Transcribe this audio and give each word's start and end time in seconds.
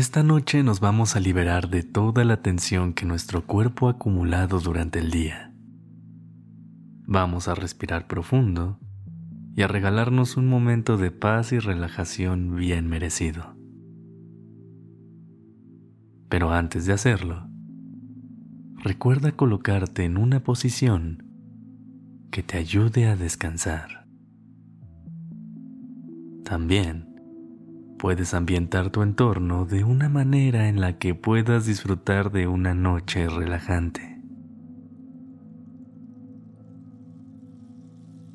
Esta 0.00 0.22
noche 0.22 0.62
nos 0.62 0.80
vamos 0.80 1.14
a 1.14 1.20
liberar 1.20 1.68
de 1.68 1.82
toda 1.82 2.24
la 2.24 2.40
tensión 2.40 2.94
que 2.94 3.04
nuestro 3.04 3.46
cuerpo 3.46 3.86
ha 3.86 3.90
acumulado 3.90 4.58
durante 4.58 4.98
el 4.98 5.10
día. 5.10 5.52
Vamos 7.06 7.48
a 7.48 7.54
respirar 7.54 8.06
profundo 8.06 8.80
y 9.54 9.60
a 9.60 9.66
regalarnos 9.68 10.38
un 10.38 10.48
momento 10.48 10.96
de 10.96 11.10
paz 11.10 11.52
y 11.52 11.58
relajación 11.58 12.56
bien 12.56 12.88
merecido. 12.88 13.54
Pero 16.30 16.50
antes 16.50 16.86
de 16.86 16.94
hacerlo, 16.94 17.46
recuerda 18.82 19.32
colocarte 19.32 20.04
en 20.04 20.16
una 20.16 20.42
posición 20.42 21.24
que 22.30 22.42
te 22.42 22.56
ayude 22.56 23.06
a 23.06 23.16
descansar. 23.16 24.06
También 26.42 27.09
puedes 28.00 28.32
ambientar 28.32 28.90
tu 28.90 29.02
entorno 29.02 29.66
de 29.66 29.84
una 29.84 30.08
manera 30.08 30.68
en 30.68 30.80
la 30.80 30.98
que 30.98 31.14
puedas 31.14 31.66
disfrutar 31.66 32.32
de 32.32 32.46
una 32.46 32.72
noche 32.72 33.28
relajante. 33.28 34.18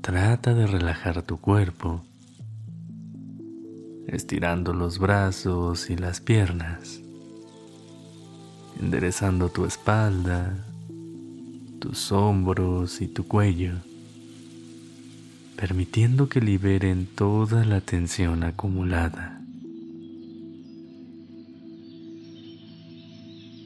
Trata 0.00 0.54
de 0.54 0.66
relajar 0.66 1.22
tu 1.22 1.38
cuerpo, 1.38 2.04
estirando 4.06 4.72
los 4.72 4.98
brazos 4.98 5.90
y 5.90 5.96
las 5.96 6.20
piernas, 6.20 7.00
enderezando 8.80 9.48
tu 9.48 9.64
espalda, 9.64 10.64
tus 11.80 12.12
hombros 12.12 13.00
y 13.00 13.08
tu 13.08 13.26
cuello 13.26 13.72
permitiendo 15.58 16.28
que 16.28 16.40
liberen 16.40 17.08
toda 17.16 17.64
la 17.64 17.80
tensión 17.80 18.44
acumulada. 18.44 19.37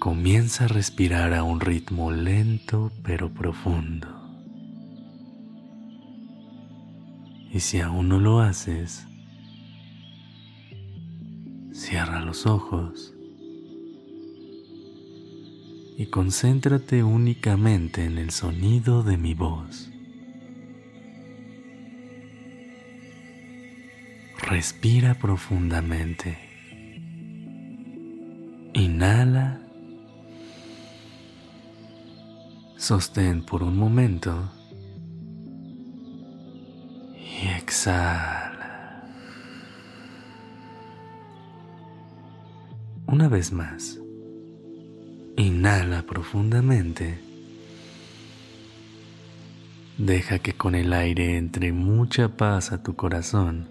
Comienza 0.00 0.64
a 0.64 0.68
respirar 0.68 1.34
a 1.34 1.42
un 1.42 1.60
ritmo 1.60 2.10
lento 2.10 2.90
pero 3.02 3.34
profundo. 3.34 4.08
Y 7.52 7.60
si 7.60 7.80
aún 7.80 8.08
no 8.08 8.18
lo 8.18 8.40
haces, 8.40 9.06
cierra 11.72 12.20
los 12.20 12.46
ojos 12.46 13.12
y 15.98 16.06
concéntrate 16.06 17.04
únicamente 17.04 18.06
en 18.06 18.16
el 18.16 18.30
sonido 18.30 19.02
de 19.02 19.18
mi 19.18 19.34
voz. 19.34 19.90
Respira 24.38 25.12
profundamente. 25.16 26.38
Inhala 28.72 29.66
Sostén 32.90 33.44
por 33.44 33.62
un 33.62 33.76
momento 33.76 34.50
y 37.14 37.46
exhala. 37.56 39.04
Una 43.06 43.28
vez 43.28 43.52
más, 43.52 44.00
inhala 45.36 46.02
profundamente. 46.02 47.20
Deja 49.96 50.40
que 50.40 50.54
con 50.54 50.74
el 50.74 50.92
aire 50.92 51.36
entre 51.36 51.70
mucha 51.70 52.36
paz 52.36 52.72
a 52.72 52.82
tu 52.82 52.96
corazón. 52.96 53.68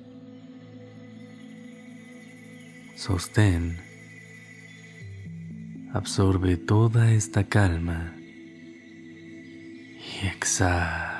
Sostén. 2.96 3.82
Absorbe 5.92 6.56
toda 6.56 7.12
esta 7.12 7.44
calma 7.44 8.14
y 10.22 10.28
exhala. 10.28 11.16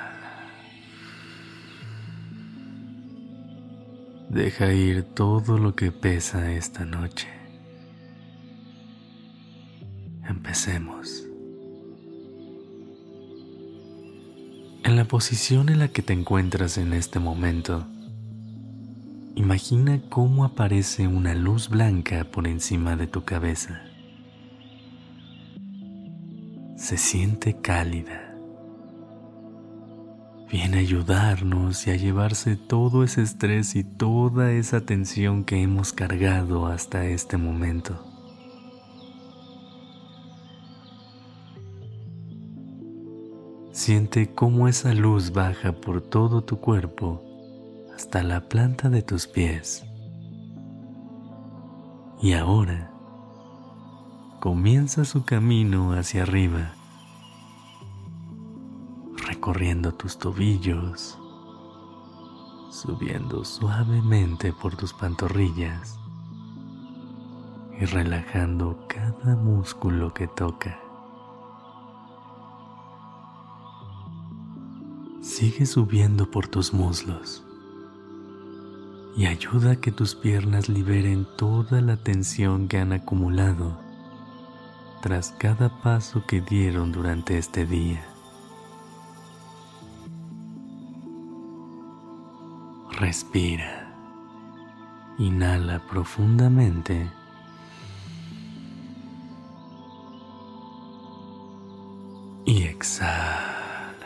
Deja 4.28 4.72
ir 4.72 5.02
todo 5.02 5.58
lo 5.58 5.74
que 5.74 5.90
pesa 5.90 6.52
esta 6.52 6.84
noche. 6.84 7.26
Empecemos. 10.28 11.24
En 14.84 14.96
la 14.96 15.04
posición 15.04 15.68
en 15.68 15.80
la 15.80 15.88
que 15.88 16.02
te 16.02 16.12
encuentras 16.12 16.78
en 16.78 16.92
este 16.92 17.18
momento, 17.18 17.86
imagina 19.34 20.00
cómo 20.08 20.44
aparece 20.44 21.08
una 21.08 21.34
luz 21.34 21.68
blanca 21.68 22.24
por 22.24 22.46
encima 22.46 22.96
de 22.96 23.06
tu 23.06 23.24
cabeza. 23.24 23.82
Se 26.76 26.96
siente 26.96 27.60
cálida 27.60 28.29
viene 30.50 30.78
a 30.78 30.80
ayudarnos 30.80 31.86
y 31.86 31.90
a 31.90 31.96
llevarse 31.96 32.56
todo 32.56 33.04
ese 33.04 33.22
estrés 33.22 33.76
y 33.76 33.84
toda 33.84 34.50
esa 34.50 34.80
tensión 34.80 35.44
que 35.44 35.62
hemos 35.62 35.92
cargado 35.92 36.66
hasta 36.66 37.06
este 37.06 37.36
momento. 37.36 38.04
Siente 43.70 44.34
cómo 44.34 44.66
esa 44.66 44.92
luz 44.92 45.32
baja 45.32 45.72
por 45.72 46.02
todo 46.02 46.42
tu 46.42 46.58
cuerpo 46.58 47.22
hasta 47.94 48.22
la 48.22 48.48
planta 48.48 48.90
de 48.90 49.02
tus 49.02 49.26
pies. 49.26 49.84
Y 52.20 52.32
ahora 52.32 52.90
comienza 54.40 55.04
su 55.04 55.24
camino 55.24 55.92
hacia 55.92 56.24
arriba 56.24 56.74
recorriendo 59.40 59.94
tus 59.94 60.18
tobillos, 60.18 61.18
subiendo 62.70 63.42
suavemente 63.42 64.52
por 64.52 64.76
tus 64.76 64.92
pantorrillas 64.92 65.98
y 67.80 67.86
relajando 67.86 68.84
cada 68.86 69.36
músculo 69.36 70.12
que 70.12 70.28
toca. 70.28 70.78
Sigue 75.22 75.64
subiendo 75.64 76.30
por 76.30 76.46
tus 76.46 76.74
muslos 76.74 77.42
y 79.16 79.24
ayuda 79.24 79.70
a 79.72 79.76
que 79.76 79.90
tus 79.90 80.14
piernas 80.14 80.68
liberen 80.68 81.26
toda 81.38 81.80
la 81.80 81.96
tensión 81.96 82.68
que 82.68 82.76
han 82.76 82.92
acumulado 82.92 83.80
tras 85.00 85.30
cada 85.30 85.80
paso 85.80 86.26
que 86.26 86.42
dieron 86.42 86.92
durante 86.92 87.38
este 87.38 87.64
día. 87.64 88.09
Respira. 93.00 93.90
Inhala 95.16 95.78
profundamente. 95.88 97.10
Y 102.44 102.64
exhala. 102.64 103.96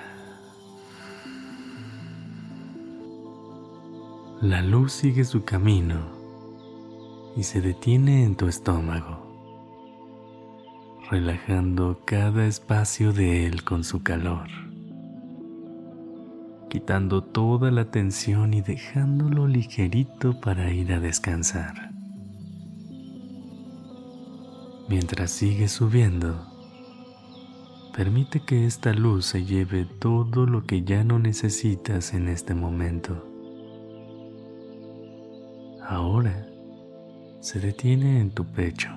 La 4.41 4.63
luz 4.63 4.93
sigue 4.93 5.25
su 5.25 5.45
camino 5.45 5.99
y 7.37 7.43
se 7.43 7.61
detiene 7.61 8.23
en 8.23 8.37
tu 8.37 8.47
estómago, 8.47 9.27
relajando 11.11 12.01
cada 12.05 12.47
espacio 12.47 13.13
de 13.13 13.49
él 13.49 13.65
con 13.65 13.83
su 13.83 14.05
calor 14.05 14.64
quitando 16.75 17.23
toda 17.23 17.71
la 17.71 17.93
tensión 17.93 18.53
y 18.53 18.61
dejándolo 18.61 19.47
ligerito 19.47 20.41
para 20.41 20.73
ir 20.73 20.93
a 20.93 20.99
descansar. 20.99 21.93
Mientras 24.89 25.31
sigue 25.31 25.69
subiendo, 25.69 26.35
permite 27.97 28.41
que 28.41 28.67
esta 28.67 28.93
luz 28.93 29.25
se 29.27 29.45
lleve 29.45 29.85
todo 29.85 30.47
lo 30.47 30.65
que 30.65 30.83
ya 30.83 31.05
no 31.05 31.21
necesitas 31.21 32.13
en 32.13 32.27
este 32.27 32.57
momento. 32.57 33.25
Ahora 35.87 36.45
se 37.39 37.61
detiene 37.61 38.19
en 38.19 38.33
tu 38.33 38.47
pecho, 38.47 38.91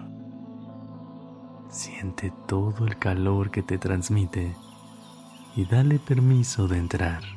Siente 1.69 2.33
todo 2.47 2.87
el 2.87 2.97
calor 2.97 3.51
que 3.51 3.61
te 3.61 3.77
transmite 3.77 4.55
y 5.55 5.65
dale 5.65 5.99
permiso 5.99 6.67
de 6.67 6.79
entrar, 6.79 7.36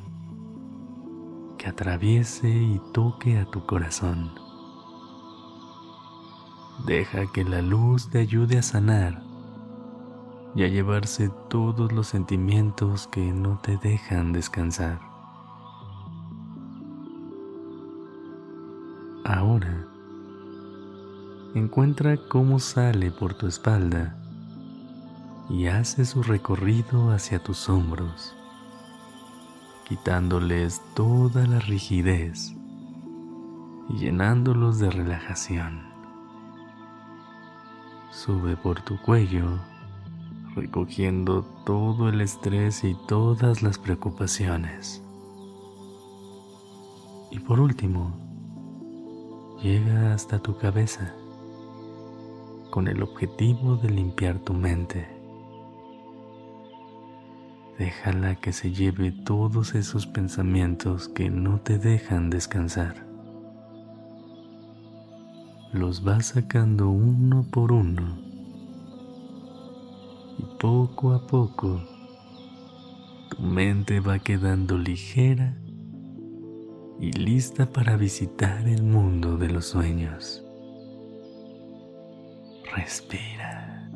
que 1.60 1.68
atraviese 1.68 2.48
y 2.48 2.80
toque 2.94 3.38
a 3.38 3.44
tu 3.44 3.66
corazón. 3.66 4.32
Deja 6.86 7.30
que 7.34 7.44
la 7.44 7.60
luz 7.60 8.08
te 8.08 8.18
ayude 8.20 8.56
a 8.56 8.62
sanar 8.62 9.22
y 10.54 10.64
a 10.64 10.68
llevarse 10.68 11.30
todos 11.50 11.92
los 11.92 12.06
sentimientos 12.06 13.08
que 13.08 13.20
no 13.20 13.58
te 13.58 13.76
dejan 13.76 14.32
descansar. 14.32 15.00
Ahora, 19.26 19.86
encuentra 21.54 22.16
cómo 22.30 22.58
sale 22.58 23.10
por 23.10 23.34
tu 23.34 23.46
espalda 23.46 24.16
y 25.50 25.66
hace 25.66 26.06
su 26.06 26.22
recorrido 26.22 27.10
hacia 27.10 27.38
tus 27.42 27.68
hombros, 27.68 28.34
quitándoles 29.90 30.81
toda 30.94 31.48
la 31.48 31.58
rigidez 31.58 32.54
y 33.88 33.96
llenándolos 33.98 34.78
de 34.78 34.88
relajación. 34.88 35.82
Sube 38.12 38.56
por 38.56 38.82
tu 38.82 39.02
cuello, 39.02 39.58
recogiendo 40.54 41.42
todo 41.66 42.08
el 42.08 42.20
estrés 42.20 42.84
y 42.84 42.96
todas 43.08 43.64
las 43.64 43.81
preocupaciones. 43.81 45.02
Y 47.32 47.40
por 47.40 47.58
último, 47.58 48.12
llega 49.60 50.14
hasta 50.14 50.38
tu 50.38 50.56
cabeza 50.56 51.16
con 52.70 52.86
el 52.86 53.02
objetivo 53.02 53.75
de 53.75 53.90
limpiar 53.90 54.38
tu 54.38 54.54
mente 54.54 55.09
Déjala 57.81 58.35
que 58.35 58.53
se 58.53 58.73
lleve 58.73 59.11
todos 59.11 59.75
esos 59.75 60.06
pensamientos 60.06 61.09
que 61.09 61.31
no 61.31 61.62
te 61.62 61.79
dejan 61.79 62.29
descansar. 62.29 63.06
Los 65.73 66.05
vas 66.05 66.27
sacando 66.27 66.91
uno 66.91 67.47
por 67.50 67.73
uno 67.73 68.19
y 70.37 70.44
poco 70.61 71.15
a 71.15 71.27
poco 71.27 71.81
tu 73.31 73.41
mente 73.41 74.00
va 74.00 74.19
quedando 74.19 74.77
ligera 74.77 75.56
y 77.00 77.12
lista 77.12 77.65
para 77.65 77.97
visitar 77.97 78.69
el 78.69 78.82
mundo 78.82 79.38
de 79.38 79.49
los 79.49 79.65
sueños. 79.65 80.44
Respira. 82.77 83.91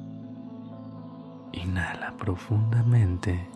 Inhala 1.53 2.17
profundamente 2.17 3.47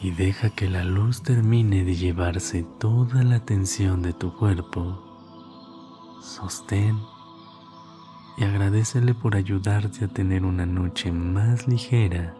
y 0.00 0.12
deja 0.12 0.50
que 0.50 0.68
la 0.68 0.84
luz 0.84 1.22
termine 1.22 1.84
de 1.84 1.96
llevarse 1.96 2.64
toda 2.78 3.24
la 3.24 3.36
atención 3.36 4.02
de 4.02 4.12
tu 4.12 4.32
cuerpo. 4.36 5.02
Sostén 6.22 6.98
y 8.36 8.44
agradecele 8.44 9.14
por 9.14 9.34
ayudarte 9.34 10.04
a 10.04 10.08
tener 10.08 10.44
una 10.44 10.66
noche 10.66 11.10
más 11.10 11.66
ligera 11.66 12.36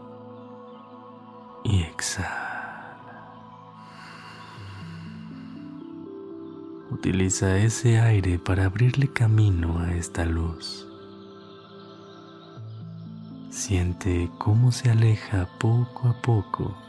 y 1.64 1.82
exhala. 1.82 2.44
Utiliza 6.90 7.58
ese 7.58 8.00
aire 8.00 8.38
para 8.38 8.66
abrirle 8.66 9.08
camino 9.12 9.80
a 9.80 9.92
esta 9.94 10.24
luz. 10.24 10.86
Siente 13.50 14.30
cómo 14.38 14.70
se 14.70 14.90
aleja 14.90 15.48
poco 15.58 16.08
a 16.08 16.22
poco 16.22 16.87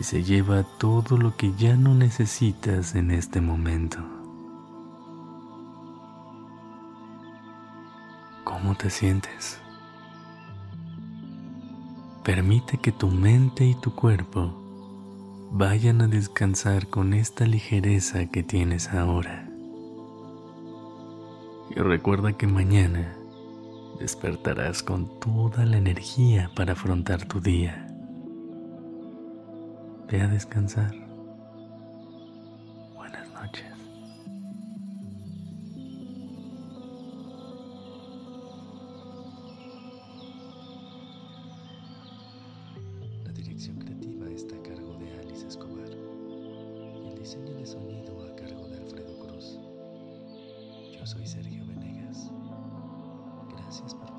y 0.00 0.02
se 0.02 0.24
lleva 0.24 0.62
todo 0.78 1.18
lo 1.18 1.36
que 1.36 1.52
ya 1.56 1.76
no 1.76 1.94
necesitas 1.94 2.94
en 2.94 3.10
este 3.10 3.42
momento. 3.42 3.98
¿Cómo 8.44 8.74
te 8.76 8.88
sientes? 8.88 9.60
Permite 12.24 12.78
que 12.78 12.92
tu 12.92 13.08
mente 13.08 13.66
y 13.66 13.74
tu 13.74 13.94
cuerpo 13.94 14.54
vayan 15.50 16.00
a 16.00 16.08
descansar 16.08 16.88
con 16.88 17.12
esta 17.12 17.44
ligereza 17.44 18.24
que 18.24 18.42
tienes 18.42 18.88
ahora. 18.94 19.50
Y 21.76 21.78
recuerda 21.78 22.32
que 22.32 22.46
mañana 22.46 23.14
despertarás 23.98 24.82
con 24.82 25.20
toda 25.20 25.66
la 25.66 25.76
energía 25.76 26.50
para 26.56 26.72
afrontar 26.72 27.28
tu 27.28 27.38
día. 27.40 27.89
Ve 30.10 30.20
a 30.22 30.26
descansar. 30.26 30.90
Buenas 32.96 33.30
noches. 33.32 33.64
La 43.24 43.30
dirección 43.32 43.78
creativa 43.78 44.28
está 44.30 44.56
a 44.56 44.62
cargo 44.64 44.94
de 44.98 45.12
Alice 45.20 45.46
Escobar 45.46 45.88
y 45.88 47.08
el 47.10 47.16
diseño 47.16 47.54
de 47.54 47.64
sonido 47.64 48.20
a 48.24 48.34
cargo 48.34 48.66
de 48.66 48.78
Alfredo 48.78 49.16
Cruz. 49.20 49.60
Yo 50.98 51.06
soy 51.06 51.24
Sergio 51.24 51.64
Venegas. 51.66 52.32
Gracias 53.52 53.94
por 53.94 54.09